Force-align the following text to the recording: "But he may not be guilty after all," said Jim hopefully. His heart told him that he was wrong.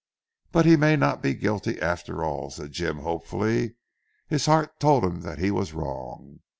"But 0.51 0.65
he 0.65 0.77
may 0.77 0.95
not 0.95 1.21
be 1.21 1.35
guilty 1.35 1.79
after 1.79 2.23
all," 2.23 2.49
said 2.49 2.71
Jim 2.71 3.01
hopefully. 3.01 3.75
His 4.27 4.47
heart 4.47 4.79
told 4.79 5.03
him 5.05 5.21
that 5.21 5.37
he 5.37 5.51
was 5.51 5.73
wrong. 5.73 6.39